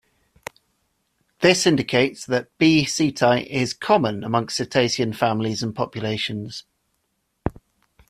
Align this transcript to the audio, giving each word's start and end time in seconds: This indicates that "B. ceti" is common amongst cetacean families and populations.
This 1.41 1.67
indicates 1.67 2.25
that 2.25 2.47
"B. 2.57 2.85
ceti" 2.85 3.41
is 3.45 3.75
common 3.75 4.23
amongst 4.23 4.57
cetacean 4.57 5.13
families 5.13 5.61
and 5.61 5.75
populations. 5.75 6.63